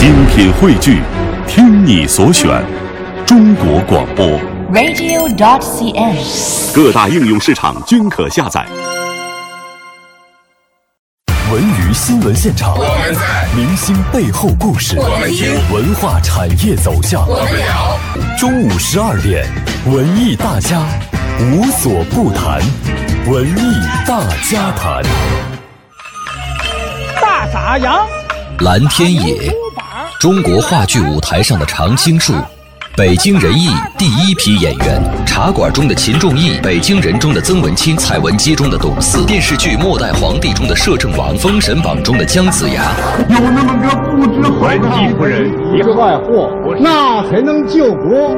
[0.00, 1.02] 精品汇聚，
[1.46, 2.64] 听你所选，
[3.26, 4.26] 中国广播。
[4.72, 6.74] radio.cn。
[6.74, 8.66] 各大应用市场均可下载。
[11.52, 13.20] 文娱新闻现场，我们在；
[13.54, 17.98] 明星背后故事，我们听；文化产业走向，我们聊。
[18.38, 19.46] 中午十二点，
[19.84, 20.80] 文艺大家
[21.52, 22.62] 无所不谈，
[23.26, 23.74] 文艺
[24.06, 25.02] 大家谈。
[27.20, 28.08] 大傻羊，
[28.60, 29.52] 蓝天野，
[30.20, 32.34] 中国话剧舞台上的常青树，
[32.94, 42.92] 北京人艺第一批演员，茶馆中的秦仲义，北京人中的曾文清，蔡文姬中的董四，电视剧《末代皇帝》中的摄政王，封神榜中的姜子牙。
[43.30, 48.36] 有那么个不知好文姬夫人一个外货，那才能救国。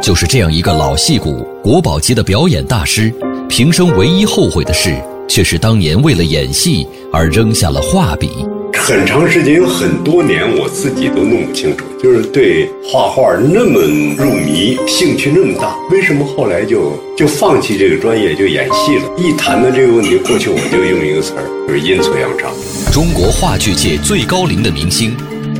[0.00, 3.12] 就是这样一个老戏骨，国宝级的表演大师，
[3.50, 8.30] 平生唯一后悔的事，却是当年为了演戏而扔下了画笔。
[8.78, 13.80] 很长时间，有很多年，我自己都弄不清楚，就是对画画那么
[14.16, 19.02] 入迷，兴趣那么大，为什么后来就就放弃这个专业，就演戏了？
[19.18, 22.48] 一谈到这个问题，过去我就用一个词儿，就是阴错阳差。
[22.90, 25.14] 中国话剧界最高龄的明星，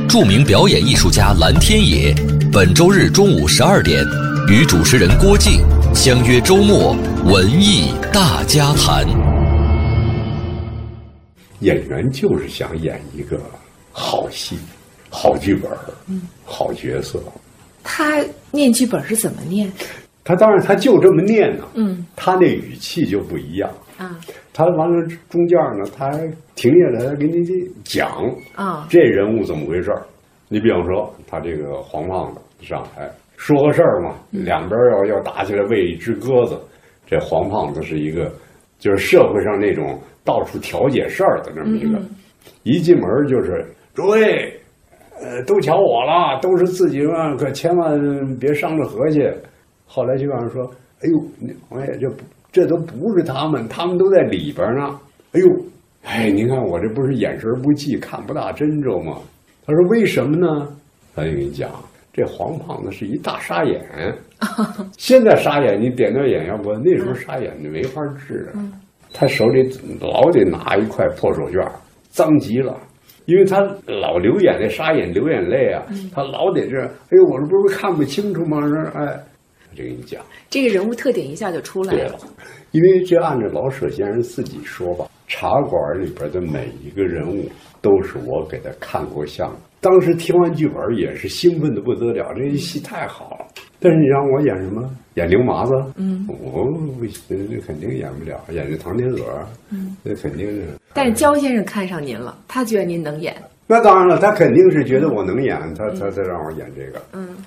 [0.07, 2.15] 著名表演艺术家蓝天野，
[2.51, 4.03] 本周日中午十二点，
[4.47, 5.61] 与主持人郭靖
[5.93, 9.28] 相约周末文艺大家谈。
[11.59, 13.39] 演员就是想演一个
[13.91, 14.57] 好戏、
[15.09, 15.71] 好剧本、
[16.45, 17.19] 好角色。
[17.83, 19.71] 他念剧本是怎么念？
[20.23, 23.69] 他当然他就这么念呢，嗯，他那语气就不一样。
[23.97, 24.19] 啊
[24.53, 26.17] 他完了中间呢，他还
[26.53, 27.43] 停下来他给你
[27.83, 28.11] 讲
[28.55, 30.03] 啊这人物怎么回事儿。
[30.49, 36.59] 你比方说，他这个黄胖子上台说个事儿嘛，两边要要打起来喂一只鸽子。
[37.07, 38.31] 这黄胖子是一个，
[38.79, 42.01] 就是社会上那种到处调解事儿的那么一个，
[42.63, 43.63] 一进门就是
[43.93, 44.51] 诸位，
[45.21, 47.99] 呃，都瞧我了，都是自己人，可千万
[48.37, 49.21] 别伤着和气。
[49.85, 50.63] 后来就让人说，
[51.01, 52.09] 哎呦，你王爷这
[52.51, 54.99] 这都不是他们，他们都在里边呢。
[55.33, 55.47] 哎呦，
[56.03, 59.17] 哎，您看我这不是眼神不济，看不大真着吗？
[59.65, 60.67] 他说为什么呢？
[61.15, 61.69] 他就跟你讲，
[62.11, 63.81] 这黄胖子是一大沙眼。
[64.97, 66.73] 现在沙眼你点点眼药不？
[66.73, 68.59] 那时候沙眼你没法治啊。
[69.13, 69.63] 他手里
[69.99, 71.67] 老得拿一块破手绢，
[72.09, 72.77] 脏极了。
[73.25, 78.59] 因为他老流眼泪，沙眼流眼泪啊，他老得这，哎呦，我这不是看不清楚吗？
[78.61, 79.19] 这哎，
[79.75, 82.17] 这跟你讲，这个人物特点一下就出来了对了。，
[82.71, 87.47] 因为这按照老舍先生自己说吧，茶馆里边的每一个人物
[87.81, 89.55] 都是我给他看过相。
[89.81, 93.45] 当时听完剧本也是兴奋的不得了，这戏太好了。
[93.79, 94.89] 但是你让我演什么？
[95.15, 95.73] 演刘麻子？
[95.95, 96.65] 嗯，我
[96.97, 98.39] 不行，那肯定演不了。
[98.51, 100.65] 演这唐天鹅，嗯，那肯定是。
[100.93, 103.33] 但是焦先生看上您了，他觉得您能演。
[103.67, 107.01] 那当然了，他肯定是觉得我能演，他他才让我演这个。
[107.13, 107.37] 嗯，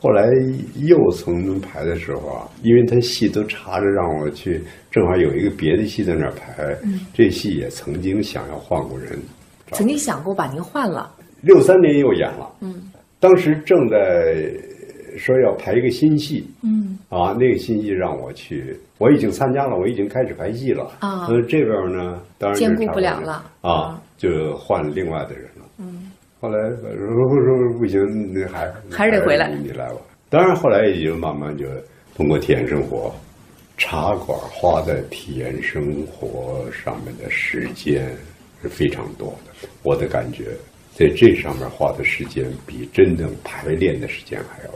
[0.00, 0.28] 后来
[0.76, 6.76] 又从排的时候啊，因为他戏都查着让我去，正好有一个别的戏在那儿排，
[7.14, 9.18] 这戏也曾经想要换过人，
[9.72, 11.10] 曾经想过把您换了。
[11.42, 14.50] 六三年又演了，嗯，当时正在
[15.18, 21.26] 说要排一个新戏，嗯，啊，那个新戏让我去，我已经参加了，我已经开始排戏了，啊。
[21.28, 23.44] 呃，这边呢，当然就兼顾不了了。
[23.60, 28.00] 啊啊，就换另外的人了，嗯，后来我说说不行，
[28.32, 29.50] 那还还是得回来。
[29.50, 29.96] 你来吧。
[30.28, 31.66] 当然后来也就慢慢就
[32.14, 33.12] 通过体验生活，
[33.76, 38.14] 茶馆花在体验生活上面的时间
[38.62, 39.68] 是非常多的。
[39.82, 40.50] 我的感觉，
[41.00, 44.70] 在这上面花的时间比真正排练的时间还要，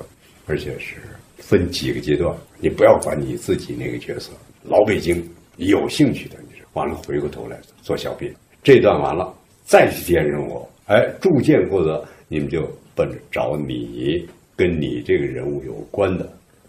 [0.46, 0.94] 而且是
[1.36, 2.34] 分几个阶段。
[2.58, 5.22] 你不要管你自己那个角色，老北京
[5.58, 9.36] 有兴趣的，你是完了回过头来做小品，这段完了
[9.66, 12.62] 再去体验生活，哎，逐渐获得你们就
[12.94, 16.26] 奔着找你跟你这个人物有关的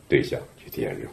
[0.10, 1.04] 对象去体验生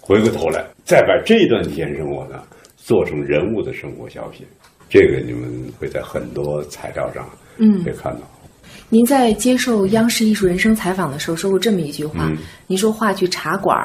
[0.00, 2.40] 活，回过头来再把这段体验生活呢
[2.76, 4.46] 做成人物的生活小品，
[4.88, 7.28] 这个你们会在很多材料上
[7.60, 8.20] 嗯可以看到。
[8.88, 12.36] 您在接受央视艺术人生采访的时候说过这么一句话，嗯
[12.66, 13.76] 您说话剧茶馆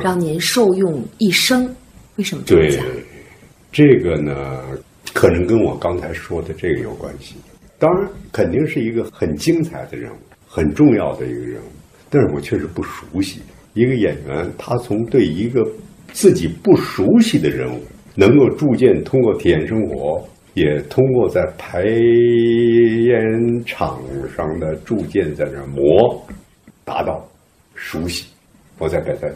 [0.00, 1.68] 让您受用一生，
[2.16, 2.84] 为什么这么对讲？，
[3.70, 4.62] 这个呢，
[5.12, 7.34] 可能跟我刚才说的这个有关系。
[7.78, 10.16] 当然，肯定是一个很精彩的人物，
[10.46, 11.66] 很重要的一个人物，
[12.08, 13.40] 但是我确实不熟悉。
[13.74, 15.60] 一个演员，他从对一个
[16.12, 17.82] 自己不熟悉的人物，
[18.14, 20.24] 能够逐渐通过体验生活，
[20.54, 21.82] 也通过在排
[23.54, 24.02] 演场
[24.36, 26.26] 上的铸剑在那儿磨，
[26.84, 27.24] 达到
[27.74, 28.26] 熟悉，
[28.78, 29.28] 我再把它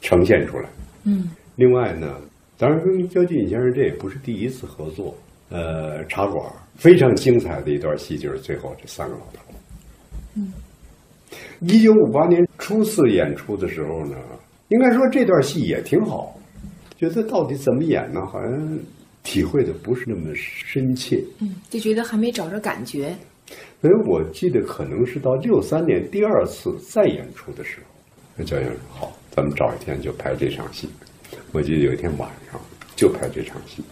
[0.00, 0.68] 呈现出来。
[1.04, 2.16] 嗯，另外呢，
[2.58, 5.16] 当然跟焦俊先生这也不是第一次合作。
[5.50, 9.42] 呃，茶馆非常精彩的一段戏就是最后这三个老头，
[10.36, 10.52] 嗯，
[11.60, 14.16] 一九五八年初次演出的时候呢，
[14.68, 16.38] 应该说这段戏也挺好，
[16.96, 18.24] 觉得到底怎么演呢？
[18.24, 18.78] 好像
[19.24, 21.20] 体会的不是那么深切。
[21.40, 23.16] 嗯，就觉得还没找着感觉。
[23.80, 27.86] 所以我记得可能是到六三年第二次再演出的时候，
[28.36, 30.88] 那教练说：“好，咱们找一天就排这场戏。”
[31.52, 32.60] 我记得有一天晚上
[32.94, 33.82] 就排这场戏。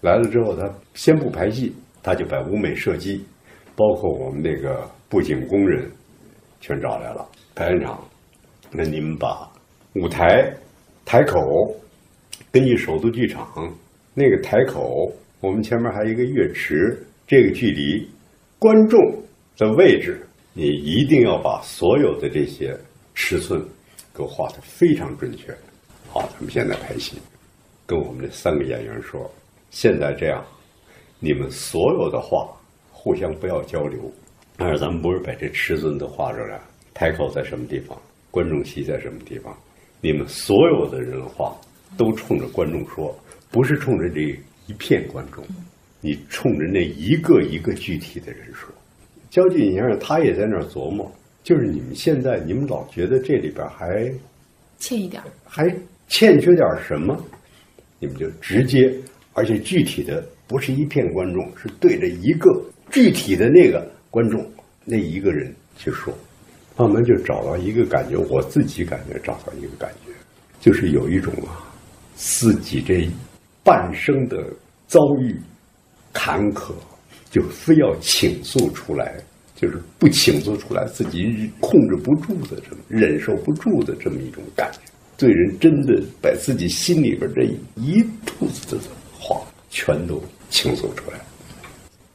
[0.00, 3.24] 来了之后，他先不排戏，他就把舞美设计，
[3.76, 5.90] 包括我们那个布景工人，
[6.60, 7.26] 全找来了。
[7.54, 8.02] 排练场，
[8.70, 9.48] 那你们把
[9.94, 10.52] 舞台
[11.04, 11.40] 台口
[12.50, 13.72] 根据首都剧场
[14.12, 18.08] 那个台口，我们前面还有一个乐池，这个距离，
[18.64, 18.98] 观众
[19.58, 22.74] 的位置，你一定要把所有的这些
[23.14, 23.62] 尺寸
[24.16, 25.54] 给画的非常准确。
[26.08, 27.18] 好，咱们现在拍戏，
[27.84, 29.30] 跟我们这三个演员说，
[29.70, 30.42] 现在这样，
[31.20, 32.48] 你们所有的话
[32.90, 34.00] 互相不要交流。
[34.56, 36.58] 但是咱们不是把这尺寸都画出来，
[36.94, 38.00] 台口在什么地方，
[38.30, 39.54] 观众席在什么地方，
[40.00, 41.54] 你们所有的人话
[41.98, 43.14] 都冲着观众说，
[43.50, 44.20] 不是冲着这
[44.66, 45.44] 一片观众，
[46.04, 48.68] 你冲着那一个一个具体的人说。
[49.30, 51.10] 焦俊先生他也在那儿琢磨，
[51.42, 54.12] 就是你们现在你们老觉得这里边还
[54.78, 55.74] 欠一点，还
[56.06, 57.18] 欠缺点什么，
[57.98, 58.94] 你们就直接，
[59.32, 64.46] 而且具体的不是一片观众，是对着一个具体的那个观众
[64.84, 66.12] 那一个人去说，
[66.76, 70.12] 慢慢就找到一个感觉，我自己感觉找到一个感觉，
[70.60, 71.72] 就是有一种啊，
[72.14, 73.08] 自己这
[73.64, 74.44] 半生的
[74.86, 75.34] 遭遇
[76.14, 76.72] 坎坷，
[77.30, 79.22] 就非要倾诉出来，
[79.54, 84.78] 就是不倾诉出来，自己控制不住的这么忍受不住的这么一种感觉。
[85.16, 87.42] 对人真的把自己心里边这
[87.80, 88.82] 一肚子的
[89.18, 89.40] 话
[89.70, 91.20] 全都倾诉出来，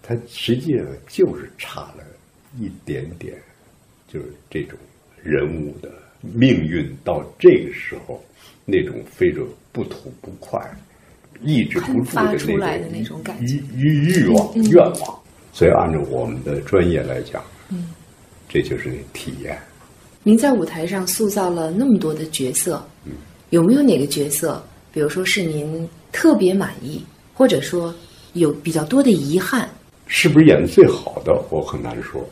[0.02, 2.04] 他实际上就是差了
[2.58, 3.38] 一点点，
[4.08, 4.78] 就是这种
[5.22, 5.92] 人物的
[6.22, 8.22] 命运到这个时候
[8.66, 10.60] 那种非着不吐不快、
[11.42, 15.20] 抑制不住发出来的的那种感觉欲欲欲望、愿望。
[15.52, 17.90] 所以按照我们的专业来讲，嗯，
[18.48, 19.58] 这就是体验。
[20.24, 23.14] 您在舞台上塑造了那么多的角色，嗯
[23.50, 27.02] 有没有哪个角色，比如说是您特别满意，
[27.34, 27.94] 或者说
[28.34, 29.68] 有比较多的遗憾？
[30.06, 32.24] 是不是演的最好的，我很难说。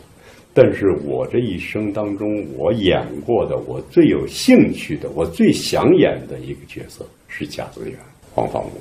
[0.53, 7.97] 但是我这一生当中，我演过的，我最有兴趣的，我最想演的一个角色是贾子园
[8.37, 8.71] 黄房屋。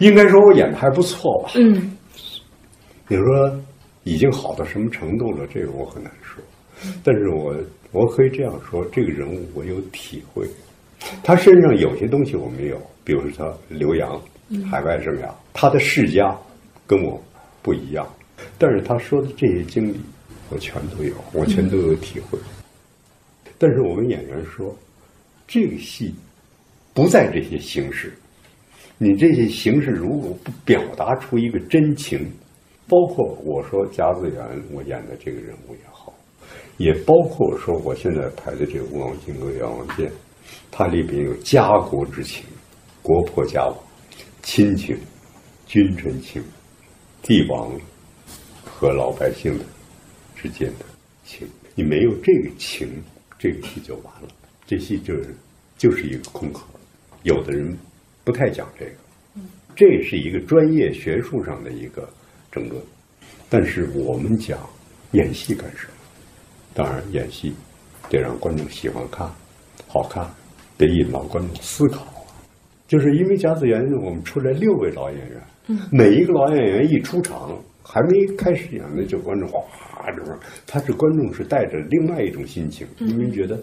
[0.00, 1.52] 应该说，我演的还不错吧？
[1.54, 1.96] 嗯，
[3.06, 3.60] 你说
[4.02, 5.46] 已经好到什么程度了？
[5.46, 6.42] 这个我很难说。
[7.04, 7.54] 但是我
[7.92, 10.44] 我可以这样说，这个人物我有体会，
[11.22, 14.20] 他身上有些东西我没有，比如说他留洋，
[14.68, 16.36] 海外生涯，他的世家
[16.84, 17.22] 跟我
[17.62, 18.04] 不一样，
[18.58, 20.00] 但是他说的这些经历，
[20.48, 22.36] 我全都有，我全都有体会。
[23.56, 24.74] 但是我们演员说，
[25.46, 26.12] 这个戏
[26.92, 28.12] 不在这些形式，
[29.02, 32.30] 你这些形式如果不表达出一个真情，
[32.86, 36.12] 包括我说甲子园我演的这个人物也好，
[36.76, 40.06] 也包括说我现在拍的这个《吴王金戈阎王剑》，
[40.70, 42.44] 它里边有家国之情，
[43.00, 43.74] 国破家亡，
[44.42, 44.94] 亲情、
[45.64, 46.42] 君臣情，
[47.22, 47.72] 帝王
[48.66, 49.64] 和老百姓的
[50.36, 50.84] 之间的
[51.24, 53.02] 情，你没有这个情，
[53.38, 54.28] 这个戏就完了，
[54.66, 55.34] 这戏就是
[55.78, 56.66] 就是一个空壳。
[57.22, 57.74] 有的人
[58.30, 58.92] 不太讲这个，
[59.74, 62.08] 这是一个专业学术上的一个
[62.52, 62.80] 争论，
[63.48, 64.56] 但是我们讲
[65.10, 65.92] 演戏干什么？
[66.72, 67.52] 当然，演戏
[68.08, 69.28] 得让观众喜欢看，
[69.88, 70.24] 好看，
[70.78, 71.56] 得引导观众。
[71.56, 72.06] 思考。
[72.86, 83.60] 就是因为甲子园，我们出来六位老演员，每一个老演员一出场，还没开始演呢，就观众哗这么，他是观众是带着另外一种心情，因为觉得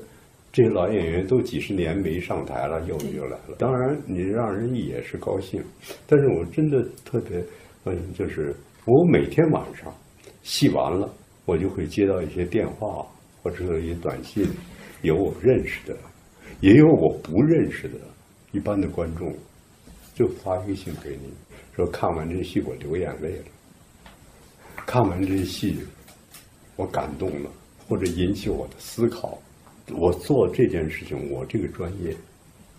[0.58, 3.56] 这些老演员都几十年没上台了，又又来了。
[3.60, 5.64] 当然，你让人也是高兴，
[6.08, 7.46] 但是我真的特别，
[7.86, 9.94] 嗯，就是我每天晚上
[10.42, 11.08] 戏完了，
[11.46, 13.06] 我就会接到一些电话
[13.44, 14.48] 或者一些短信，
[15.04, 15.96] 有我认识的，
[16.60, 17.94] 也有我不认识的。
[18.52, 19.32] 一般的观众
[20.16, 21.32] 就发微信给你，
[21.76, 23.46] 说看完这戏我流眼泪了，
[24.88, 25.78] 看完这戏
[26.76, 27.52] 我感动了，
[27.88, 29.40] 或者引起我的思考。
[29.96, 32.14] 我做这件事情，我这个专业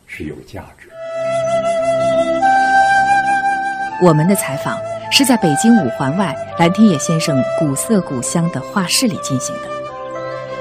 [0.07, 0.88] 是有价值。
[4.03, 4.79] 我们的采访
[5.11, 9.62] 是在北京五环外蓝天野先生古色古香的画室里进行的。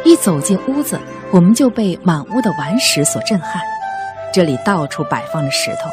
[0.05, 0.97] 一走进屋子，
[1.31, 3.61] 我们就被满屋的顽石所震撼。
[4.33, 5.89] 这里到处摆放着石头，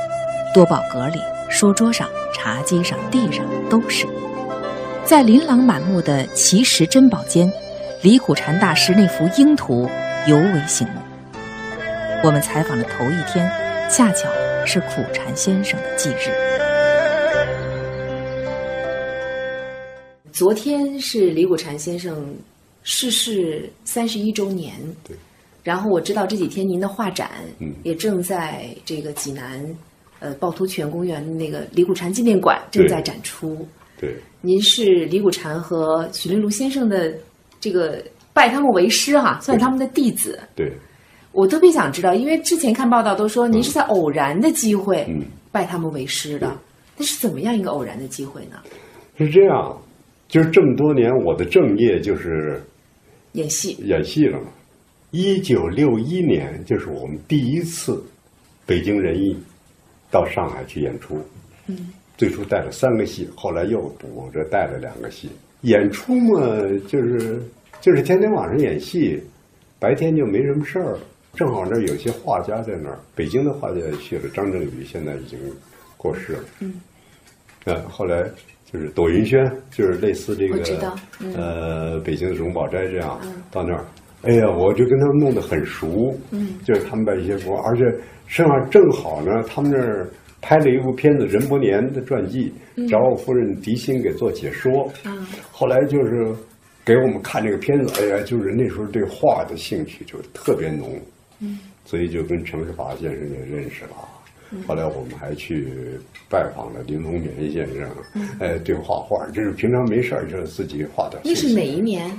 [0.54, 1.18] 多宝阁里、
[1.50, 4.06] 书桌上、茶几上、地上都是。
[5.04, 7.52] 在琳琅满目的奇石珍宝间，
[8.02, 9.90] 李苦禅大师那幅鹰图
[10.26, 10.94] 尤为醒目。
[12.22, 13.46] 我们采访的头一天，
[13.90, 14.26] 恰巧
[14.64, 16.32] 是苦禅先生的忌日。
[20.32, 22.34] 昨天是李苦禅先生
[22.82, 24.74] 逝世三十一周年。
[25.06, 25.14] 对。
[25.62, 29.62] 然后我知道这几天您的画展，嗯，也正在这个济南，
[30.20, 33.66] 呃，趵突泉公园的那个李苦禅纪念馆正在展出。
[33.98, 34.14] 对。
[34.40, 37.12] 您是李苦禅和许麟如先生的
[37.60, 38.02] 这个
[38.34, 40.38] 拜他们为师哈，算他们的弟子。
[40.54, 40.70] 对。
[41.32, 45.04] 我特别想知道，因为之前看报道都说您是在偶然的机会
[45.50, 46.56] 拜他们为师的，
[46.96, 48.58] 那是怎么样一个偶然的机会呢？
[49.18, 49.76] 是这样，
[50.28, 52.62] 就是这么多年我的正业就是
[53.32, 54.46] 演戏，演戏了嘛。
[55.10, 58.00] 一九六一年，就是我们第一次
[58.64, 59.36] 北京人艺
[60.12, 61.20] 到上海去演出。
[61.66, 65.28] 嗯，最初带了三个戏，后来又补着带了两个戏。
[65.62, 66.40] 演出嘛，
[66.86, 67.42] 就是
[67.84, 69.22] 就是天天晚上演戏，
[69.78, 70.96] 白天就没什么事儿。
[71.34, 74.22] 正好那有些画家在那儿，北京的画家也去了。
[74.32, 75.38] 张振宇现在已经
[75.98, 76.38] 过世了。
[76.60, 76.80] 嗯，
[77.64, 78.22] 呃，后来
[78.72, 80.96] 就是朵云轩，就是类似这个
[81.36, 83.84] 呃北京的荣宝斋这样到那儿。
[84.22, 87.84] 哎呀，我就跟他们弄得很熟，嗯，就是他们把一些活，而且
[88.26, 90.08] 正好正好呢，他们那儿
[90.40, 92.50] 拍了一部片子，任伯年的传记，
[92.88, 96.34] 找我夫人狄欣给做解说，嗯，后来就是
[96.84, 101.00] 给我们看这个片子，哎呀，就是那时候对画的兴趣就特别浓，
[101.40, 103.96] 嗯，所以就跟程世华先生也认识了，
[104.66, 105.98] 后来我们还去
[106.28, 107.88] 拜访了林风眠先生，
[108.38, 111.20] 哎，对画画，就是平常没事儿就自己画点。
[111.24, 112.10] 那是哪一年？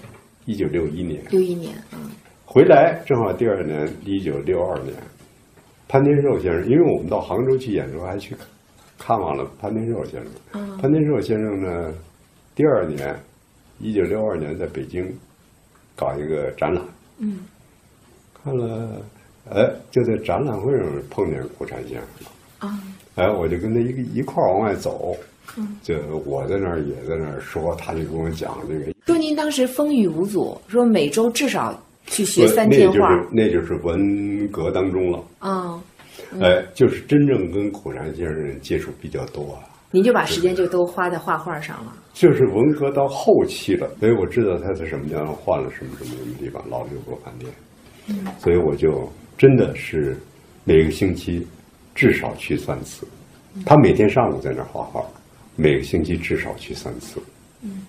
[0.46, 2.10] 一九六一年，六一年，嗯，
[2.46, 4.94] 回来正好第二年，一九六二年，
[5.88, 8.36] 潘天寿先生，因为我们到杭州去演出，还去
[8.98, 10.32] 看望了潘天寿先生。
[10.54, 11.94] 嗯，潘天寿先生呢，
[12.54, 13.16] 第二年，
[13.80, 15.06] 一九六二年在北京
[15.96, 16.84] 搞一个展览，
[17.20, 17.40] 嗯，
[18.44, 19.02] 看了，
[19.50, 22.80] 哎，就在展览会上碰见顾禅先生了，啊，
[23.16, 25.16] 哎，我就跟他一个一块儿往外走。
[25.58, 28.94] 嗯，就我在那儿也在那儿说，他就跟我讲这个。
[29.06, 35.24] 说您当时风雨无阻，说每周至少去学三天画，那就是文革当中了。
[35.40, 35.80] 啊，
[36.42, 39.62] 哎，就是真正跟苦禅先生接触比较多啊。
[39.92, 41.94] 您就把时间就都花在画画上了。
[42.14, 47.52] 就是文革到后期了，所以我知道他在什么地方换了什么什么什么地方，老六国饭店。
[48.08, 50.18] 嗯，所以我就真的是
[50.64, 51.46] 每个星期
[51.94, 53.08] 至少去三次。
[53.66, 55.04] 他每天上午在那儿画画。
[55.58, 57.18] 每个星期至少去三次，
[57.62, 57.86] 嗯，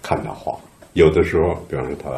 [0.00, 0.58] 看他画。
[0.94, 2.08] 有的时候，比方说他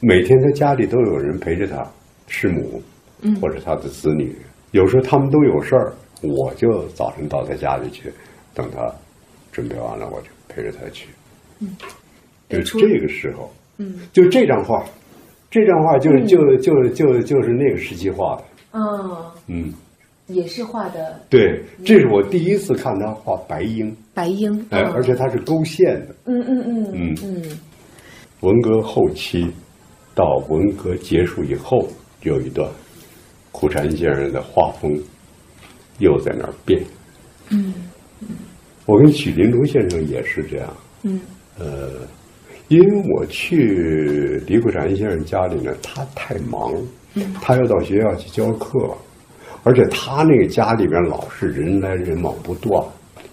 [0.00, 1.86] 每天在家里都有人陪着他，
[2.26, 2.82] 师母，
[3.20, 4.34] 嗯，或者他的子女。
[4.70, 8.10] 有时候他们都有事儿，我就早晨到他家里去，
[8.56, 8.90] 等他
[9.52, 11.08] 准备完了，我就陪着他去。
[11.60, 11.76] 嗯，
[12.48, 14.82] 就这个时候，嗯，就这张画，
[15.50, 18.44] 这张画就是就就就就是那个时期画的。
[18.72, 19.74] 嗯，嗯。
[20.28, 23.96] 也是画的，对，这是我第一次看他画白鹰。
[24.12, 26.14] 白鹰，哎，而且他是勾线的。
[26.24, 27.58] 嗯嗯嗯嗯嗯。
[28.40, 29.48] 文革后期
[30.16, 31.86] 到文革结束以后，
[32.22, 32.68] 有一段
[33.52, 35.00] 苦禅先生的画风
[36.00, 36.82] 又在那儿变。
[37.50, 37.85] 嗯嗯。
[38.86, 40.76] 我跟许麟如先生也是这样。
[41.02, 41.20] 嗯。
[41.58, 41.90] 呃，
[42.68, 46.72] 因为我去李苦禅先生家里呢，他太忙，
[47.14, 48.78] 嗯，他要到学校去教课。
[49.64, 52.84] 而且他那个家里边老是人来人往不断，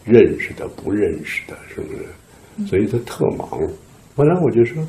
[0.04, 2.68] 认识的不认识的，是不是？
[2.68, 3.48] 所以他特忙。
[4.16, 4.84] 后来我就说，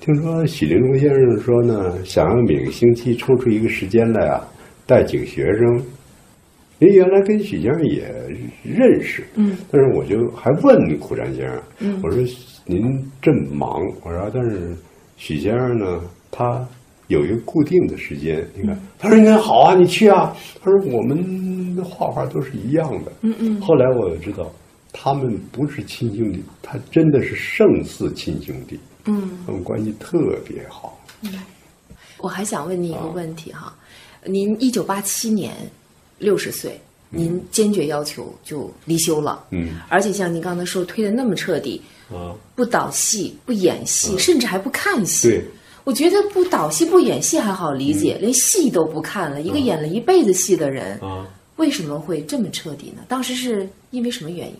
[0.00, 4.42] 听说许麟如先生说呢，想要每个星期抽出一个时间来啊，
[4.86, 5.82] 带几个学生。
[6.78, 8.02] 因为原来跟许先生也
[8.62, 12.22] 认识，嗯，但是我就还问苦禅先生，嗯，我说
[12.64, 12.80] 您
[13.20, 14.76] 这么忙，我说但是
[15.16, 16.66] 许先生呢，他。
[17.08, 23.58] 有一个固定的时间，你看，他说：“你看好啊，你去啊。”他说：“我们的画画都是一样的。”嗯嗯。
[23.62, 24.52] 后来我就知道，
[24.92, 28.78] 他们不是亲兄弟，他真的是胜似亲兄弟。
[29.06, 29.38] 嗯。
[29.46, 31.00] 他们关系特别好。
[31.22, 31.32] 嗯。
[32.18, 33.74] 我还想问您一个问题哈，
[34.26, 35.54] 您一九八七年
[36.18, 39.44] 六十岁，您坚决要求就离休了。
[39.50, 39.70] 嗯。
[39.88, 45.28] 而且像您刚才说，推的那么彻底，啊，不导戏，不演戏，甚至还不看戏。
[45.28, 45.44] 对。
[45.84, 53.02] 我觉得不导戏不演戏还好理解，连戏都不看了，一个演了一辈子戏的人，啊为什么会这么彻底呢？
[53.08, 54.54] 当时是因为什么原因？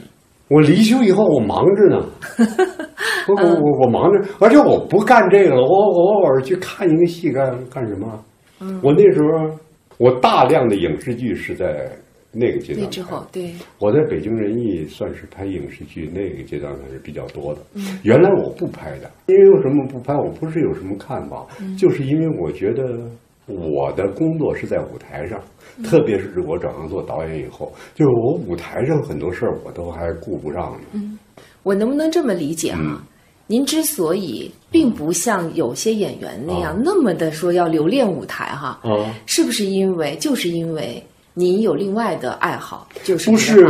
[0.49, 2.07] 我离休以后，我忙着呢，
[3.29, 8.25] 我我我我忙着，而且我不干这个了，我我偶尔去看一个戏干干什么？
[8.61, 9.55] 嗯，我那时候
[9.99, 11.91] 我大量的影视剧是在
[12.33, 12.85] 那个阶段。
[12.85, 17.61] 那之后，对，我在北京人艺算是拍影视剧那个阶段还是比较多的。
[17.75, 20.15] 嗯，原来我不拍的，因为为什么不拍？
[20.15, 22.99] 我不是有什么看法，就是因为我觉得
[23.47, 25.41] 我的工作是在舞台上，
[25.83, 30.81] 特别是我转行做导演以后，就是我舞台上很多事儿我都还顾不上呢。
[30.93, 31.19] 嗯，
[31.63, 33.03] 我能不能这么理解哈？
[33.51, 38.79] 您之所以并不像有些演员那样那么的说要留恋舞台哈，
[39.25, 41.03] 是不是因为就是因为
[41.33, 43.67] 您有另外的爱好，就是不是？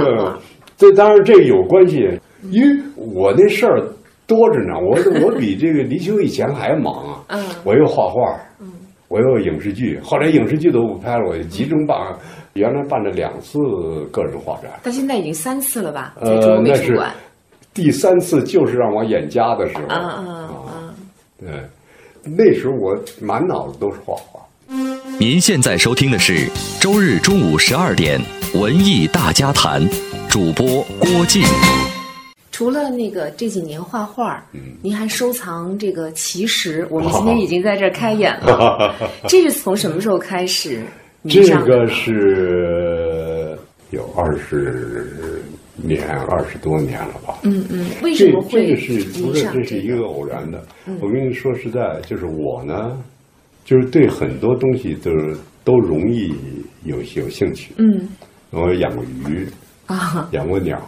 [0.77, 1.97] 这当然这有关系，
[2.51, 3.81] 因为我那事儿
[4.27, 7.25] 多着呢，我 我比这个离秋以前还忙啊。
[7.29, 8.21] 嗯，我又画画，
[8.61, 8.73] 嗯，
[9.07, 11.97] 我又影视剧，后来影视剧都不拍了，我集中办，
[12.55, 13.59] 原来办了两次
[14.11, 16.15] 个人画展，到现在已经三次了吧？
[16.21, 17.15] 在中国美术馆。
[17.79, 20.25] 第三次就是让我演家的时候啊啊
[20.67, 20.95] 啊！
[21.39, 21.49] 对，
[22.25, 24.41] 那时候我满脑子都是画画。
[25.17, 26.49] 您现在收听的是
[26.81, 28.21] 周日中午十二点
[28.53, 29.81] 文艺大家谈，
[30.29, 31.45] 主播郭靖。
[32.51, 36.85] 除了那个这几年画画，嗯，您还收藏这个奇石。
[36.91, 38.93] 我们今天已经在这儿开演了。
[39.29, 40.83] 这是从什么时候开始？
[41.29, 43.57] 这个是
[43.91, 45.28] 有二十。
[45.81, 47.39] 年二十多年了吧？
[47.43, 50.63] 嗯嗯，为什么会这个是不是这是一个偶然的？
[51.01, 52.97] 我跟你说实在，就是我呢，
[53.65, 55.11] 就是对很多东西都
[55.65, 56.35] 都容易
[56.85, 57.73] 有有兴趣。
[57.77, 58.09] 嗯，
[58.51, 59.47] 我养过鱼
[59.87, 60.81] 啊，养过鸟，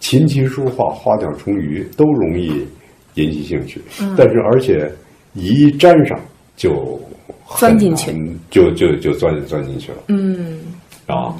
[0.00, 2.66] 琴棋书画、花鸟虫鱼都容易
[3.14, 3.80] 引起兴趣。
[4.00, 4.90] 嗯，但是而且
[5.34, 6.18] 一沾上
[6.56, 6.98] 就
[7.58, 8.12] 钻进去，
[8.50, 9.98] 就就就钻钻进去了。
[10.08, 10.60] 嗯，
[11.06, 11.36] 啊，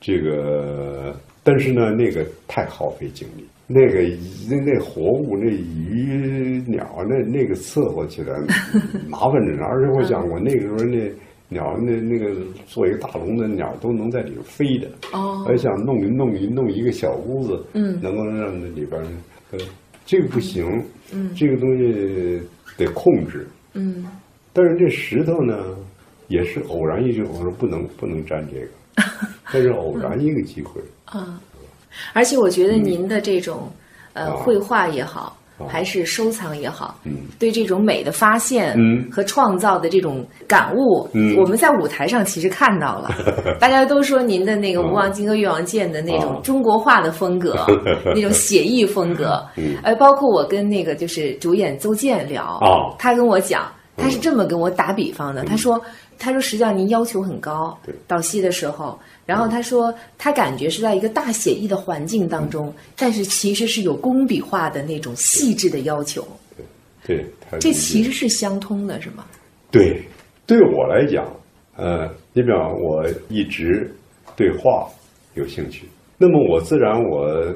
[0.00, 1.14] 这个。
[1.46, 4.02] 但是呢，那个太耗费精力，那个
[4.50, 8.36] 那那活物，那鱼鸟，那那个伺候起来
[9.08, 9.62] 麻烦着呢。
[9.62, 11.08] 而且我想，我那个时候那
[11.48, 12.34] 鸟，那那个
[12.66, 14.88] 做一个大笼子，鸟都能在里边飞的。
[15.12, 19.00] 哦，还想弄一弄一弄一个小屋子，嗯，能够让那里边，
[19.52, 19.58] 呃，
[20.04, 20.66] 这个不行，
[21.14, 22.42] 嗯，这个东西
[22.76, 24.04] 得控制，嗯。
[24.52, 25.76] 但是这石头呢，
[26.26, 28.66] 也是偶然一句，我说不能不能沾这个。
[29.50, 31.40] 这是偶然一个机会啊！
[32.12, 33.70] 而且我觉得您的这种
[34.12, 35.34] 呃绘画也好，
[35.66, 38.76] 还是收藏也好，嗯，对这种美的发现
[39.10, 43.10] 和创造的这种感悟，嗯，我们在舞台上其实看到了。
[43.58, 47.54] 大家都说您的那个《吴王金》和《越王剑》的那种中国画的风格，
[48.14, 52.60] 那种写意风格， 嗯，呃，包括我跟那个就是主演邹健聊，
[52.98, 55.80] 他跟我讲，他是这么跟我打比方的，他说。
[56.18, 66.26] 他说：“实际上您要求很高，导戏的时候，然后他说他感觉是在一个大写意的环境当中，但是其实是有工笔画的那种细致的要求。
[67.06, 67.24] 对，
[67.60, 69.24] 这其实是相通的，是吗？
[69.70, 70.02] 对，
[70.46, 71.24] 对我来讲，
[71.76, 73.88] 呃，你比方我一直
[74.34, 74.88] 对画
[75.34, 75.86] 有兴趣，
[76.18, 77.54] 那么我自然我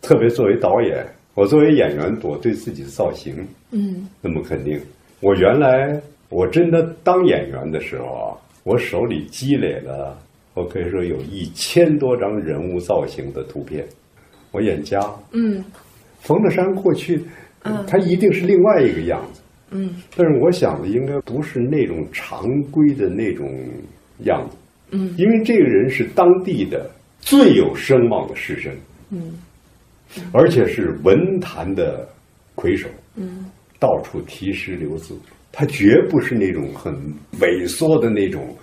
[0.00, 3.34] 特别作为导演，我作为演员，我对自己的造型，
[3.70, 4.80] 嗯，那么肯定，
[5.20, 6.00] 我原来。”
[6.32, 8.24] 我真的当演员的时候啊，
[8.64, 10.16] 我手里积累了，
[10.54, 13.84] 我可以说有一千多张人物造型的图片。
[14.50, 14.98] 我演家，
[15.32, 15.62] 嗯，
[16.20, 17.22] 冯德山过去，
[17.64, 19.42] 嗯，他一定是另外一个样子，
[19.72, 23.46] 嗯，但是我想的应该不是那种常规的那种
[24.24, 24.56] 样子，
[24.92, 26.90] 嗯，因为这个人是当地的
[27.20, 28.70] 最有声望的士绅，
[29.10, 29.38] 嗯，
[30.32, 32.08] 而且是文坛的
[32.54, 33.46] 魁首，嗯，
[33.78, 35.14] 到处题诗留字。
[35.52, 36.94] 他绝不是那种很
[37.38, 38.56] 萎缩的那种，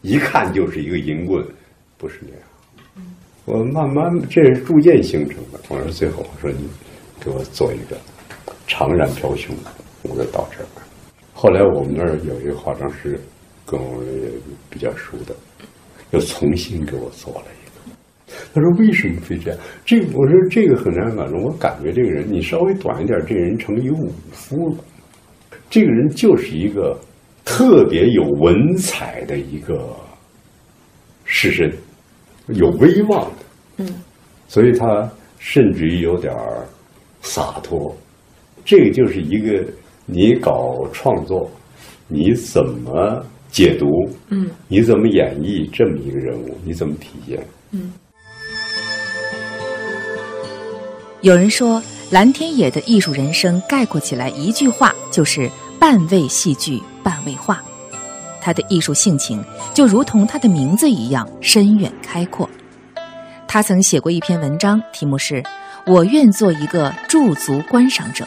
[0.00, 1.44] 一看就是一个淫棍，
[1.98, 2.40] 不是那样。
[3.44, 5.60] 我慢慢这是逐渐形成的。
[5.68, 6.66] 我说最后我说你
[7.20, 7.96] 给我做一个
[8.66, 9.54] 长髯飘胸，
[10.02, 10.66] 我就到这儿。
[11.34, 13.20] 后来我们那儿有一个化妆师
[13.66, 14.02] 跟我
[14.70, 15.34] 比较熟的，
[16.12, 18.34] 又重新给我做了一个。
[18.54, 19.60] 他说为什么非这样？
[19.84, 24.76] 这我说这个很难反正我感觉这个人你稍微短一点，这人成一武夫了。
[25.70, 26.98] 这个人就是一个
[27.44, 29.96] 特别有文采的一个
[31.24, 31.72] 士绅，
[32.48, 33.36] 有威望的，
[33.76, 33.94] 嗯，
[34.48, 36.66] 所以他甚至于有点儿
[37.22, 37.96] 洒脱。
[38.64, 39.64] 这个就是一个
[40.06, 41.48] 你搞创作，
[42.08, 43.86] 你怎么解读？
[44.30, 46.58] 嗯，你怎么演绎这么一个人物？
[46.64, 47.38] 你怎么体现？
[47.70, 47.92] 嗯，
[51.20, 51.80] 有人说。
[52.10, 55.48] 蓝天野的艺术人生概括起来一句话就是
[55.80, 57.58] 半为戏剧半为画，
[58.38, 62.48] 他的艺术性情就如同他的名字一样深远开阔。
[63.48, 65.42] 他曾写过一篇文章，题目是
[65.86, 68.26] “我愿做一个驻足观赏者”。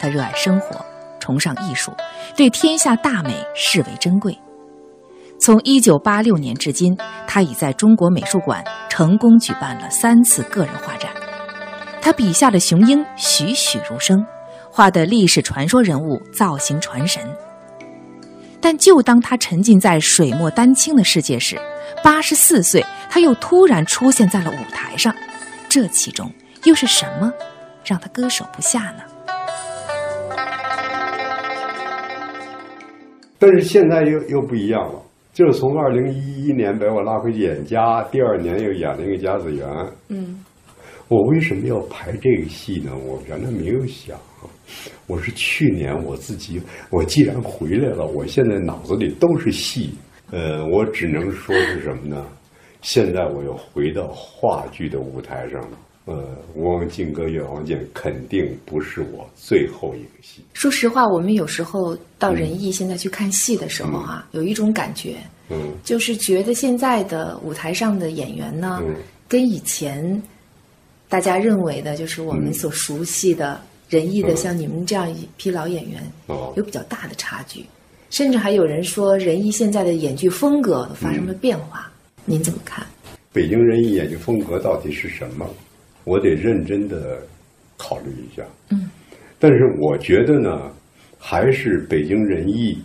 [0.00, 0.84] 他热爱生活，
[1.20, 1.92] 崇尚艺术，
[2.36, 4.36] 对天下大美视为珍贵。
[5.38, 11.10] 从一九八六年至今，他已在中国美术馆成功举办了三次个人画展。
[12.02, 14.26] 他笔下的雄鹰栩栩如生，
[14.80, 17.22] 画的历史传说人物造型传神。
[18.62, 21.60] 但就当他沉浸在水墨丹青的世界时，
[22.02, 25.14] 八十四岁，他又突然出现在了舞台上。
[25.68, 26.32] 这其中
[26.64, 27.30] 又是什么，
[27.84, 29.02] 让他割舍不下呢？
[33.38, 35.02] 但是现在又又不一样了。
[35.34, 39.68] 就是从二零一一年把我拉回去演家，第二年又演了一个甲子园。
[40.08, 40.42] 嗯，
[41.08, 42.92] 我为什么要排这个戏呢？
[42.96, 44.16] 我原来没有想。
[45.06, 49.92] 我是去年我自己，我既然回来了，我现在脑子里都是戏。
[50.30, 52.24] 呃，我只能说是什么呢？
[52.82, 55.78] 现在我又回到话剧的舞台上了。
[56.06, 56.14] 呃，
[56.54, 60.42] 《吴王金戈越王剑》肯定不是我最后一个戏。
[60.54, 65.16] 说实话，我们有时候到仁义现在去看戏的时候啊，有一种感觉，
[65.50, 68.80] 嗯，就是觉得现在的舞台上的演员呢，
[69.28, 70.20] 跟以前
[71.08, 76.00] 大家认为的，就是我们所熟悉的仁义的，像你们这样一批老演员，
[76.54, 77.66] 有比较大的差距。
[78.08, 81.90] 甚至还有人说，仁义现在的演剧风格发生了变化，
[82.24, 82.86] 您怎么看？
[83.32, 85.44] 北京仁义演剧风格到底是什么？
[86.04, 87.18] 我得认真的
[87.76, 88.44] 考虑一下。
[88.70, 88.88] 嗯，
[89.40, 90.72] 但是我觉得呢，
[91.18, 92.80] 还是北京人艺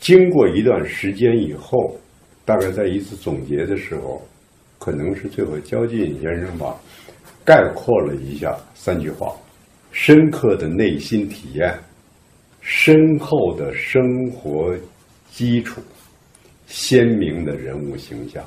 [0.00, 1.94] 经过一段时间以后，
[2.46, 4.22] 大概在一次总结的时候，
[4.78, 6.74] 可能是最后焦进先生吧，
[7.44, 9.34] 概括了一下三句话：
[9.92, 11.74] 深刻的内心体验，
[12.60, 14.74] 深厚的生活
[15.30, 15.80] 基础，
[16.66, 18.44] 鲜明的人物形象。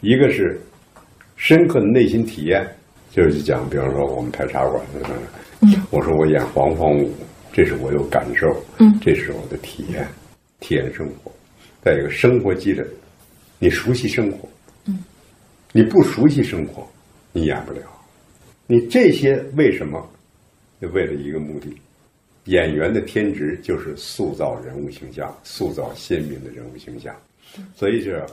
[0.00, 0.60] 一个是
[1.36, 2.66] 深刻的内心体验。
[3.10, 4.84] 就是讲，比方说我们拍茶馆，
[5.62, 7.10] 嗯， 我说我演黄黄舞，
[7.52, 8.46] 这是我有感受，
[8.78, 10.06] 嗯，这是我的体验，
[10.60, 11.32] 体验生活。
[11.82, 12.84] 再一个生活积累，
[13.58, 14.46] 你熟悉生活，
[14.84, 15.02] 嗯，
[15.72, 16.86] 你不熟悉生活，
[17.32, 17.80] 你演不了。
[18.66, 20.06] 你这些为什么？
[20.80, 21.76] 就为了一个目的，
[22.44, 27.14] 演员的天职就是塑造人物形象，塑造鲜明的人物形象，
[27.74, 28.24] 所以这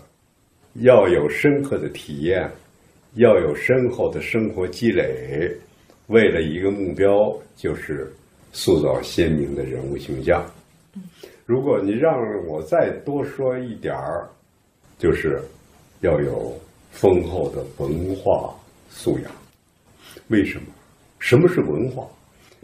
[0.75, 2.51] 要有深刻的体验。
[3.17, 5.49] 要有深厚的生活积累，
[6.07, 8.13] 为了一个目标，就是
[8.51, 10.45] 塑造鲜明的人物形象。
[11.45, 12.13] 如果你让
[12.45, 14.27] 我再多说一点儿，
[14.97, 15.41] 就是
[16.01, 16.59] 要有
[16.91, 18.53] 丰厚的文化
[18.89, 19.31] 素养。
[20.27, 20.65] 为什么？
[21.19, 22.05] 什么是文化？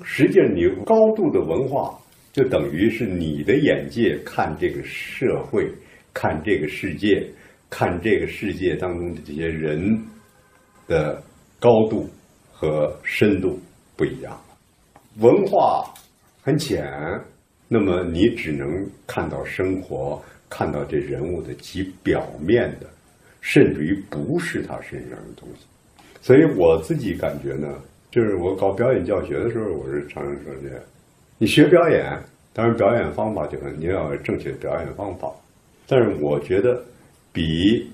[0.04, 1.98] 实际上，你高度的文化，
[2.34, 5.72] 就等于是你的眼界看这个社会，
[6.14, 7.26] 看这个世界，
[7.70, 10.00] 看这个世界当中的这些人。
[10.88, 11.24] 的
[11.58, 12.10] 高度
[12.52, 13.58] 和深度
[13.96, 14.38] 不一样，
[15.20, 15.86] 文化
[16.42, 16.84] 很浅，
[17.70, 18.68] 那么你只能
[19.08, 22.88] 看到生活，看到这人物的极表面的，
[23.40, 25.66] 甚至于不是他身上的东西。
[26.20, 27.74] 所以我自己感觉呢，
[28.12, 30.78] 就是我搞表演教学的时候，我是常常说这样：
[31.38, 32.22] 你学表演，
[32.54, 35.32] 当然表演方法就很，你要有正确的表演方法。
[35.88, 36.84] 但是我觉得，
[37.32, 37.90] 比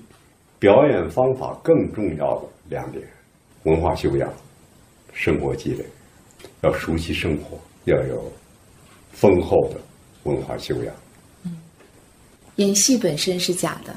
[0.58, 2.48] 表演方法更重要的。
[2.68, 3.02] 两点：
[3.62, 4.28] 文化修养、
[5.12, 5.84] 生活积累，
[6.62, 8.30] 要熟悉生活，要有
[9.12, 9.80] 丰厚的
[10.24, 10.94] 文化修养。
[11.44, 11.56] 嗯，
[12.56, 13.94] 演戏本身是假的，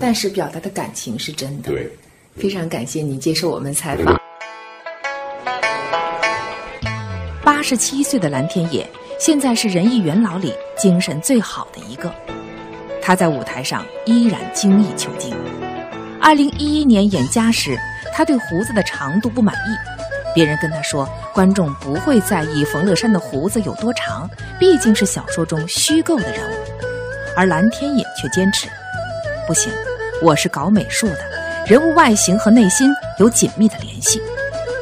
[0.00, 1.70] 但是表达的感情是真的。
[1.70, 1.90] 对，
[2.36, 4.23] 非常感谢您接受我们采访。
[7.64, 8.86] 十七岁的蓝天野，
[9.18, 12.14] 现在是仁义元老里精神最好的一个。
[13.00, 15.34] 他在舞台上依然精益求精。
[16.20, 17.74] 二零一一年演家时。
[18.16, 19.76] 他对胡子的长度不满意，
[20.36, 26.54] 别人跟他说，观众不会在意冯乐山的胡子有多长，毕竟是小说中虚构的人物。
[27.34, 28.68] 而蓝天野却坚持，
[29.48, 29.72] 不行，
[30.22, 31.18] 我是搞美术的，
[31.66, 34.22] 人物外形和内心有紧密的联系。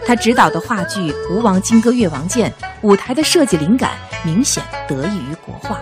[0.05, 2.51] 他执导的话剧《吴王金戈越王剑》，
[2.83, 3.93] 舞台的设计灵感
[4.25, 5.79] 明显得益于国画，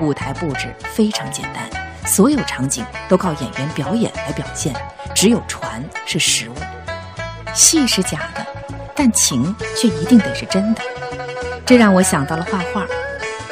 [0.00, 1.62] 舞台布置非常简单，
[2.04, 4.74] 所有场景都靠演员表演来表现。
[5.14, 6.54] 只有船是实物，
[7.54, 8.44] 戏是假的，
[8.96, 10.82] 但情却一定得是真的。
[11.64, 12.84] 这让我想到了画画。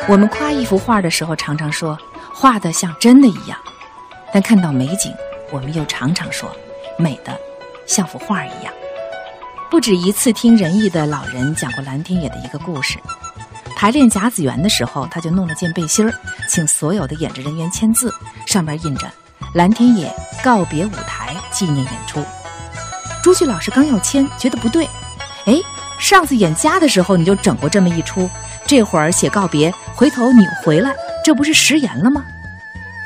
[0.08, 1.96] 我们夸一幅画的时候，常常说
[2.34, 3.56] 画的像真的一样；
[4.32, 5.14] 但看到美景，
[5.52, 6.50] 我们又常常说
[6.98, 7.32] 美的
[7.86, 8.74] 像幅画一样。
[9.68, 12.98] 不止一次听仁义的老人讲过蓝天野的一个故事。
[13.76, 16.14] 排练甲子园的时候，他就弄了件背心儿，
[16.48, 18.12] 请所有的演职人员签字，
[18.46, 19.06] 上面印着。
[19.54, 20.10] 蓝天野
[20.42, 22.24] 告别舞台纪念演出，
[23.22, 24.88] 朱旭老师刚要签，觉得不对。
[25.46, 25.60] 哎，
[25.98, 28.30] 上次演家的时候你就整过这么一出，
[28.66, 32.24] 这会儿写告别，回头你回来，这不是食言了吗？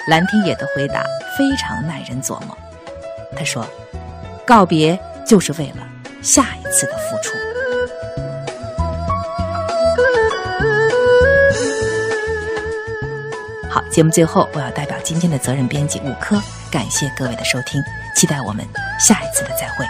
[0.07, 1.03] 蓝天野的回答
[1.37, 2.57] 非常耐人琢磨。
[3.37, 3.67] 他说
[4.47, 5.87] ：“告别就是为了
[6.23, 7.35] 下一次的付出。”
[13.71, 17.81] 好，节目最后，我要代表今天的责任编辑吴科，感谢各位的收听，
[18.17, 18.67] 期待我们
[18.99, 19.87] 下一次的再会。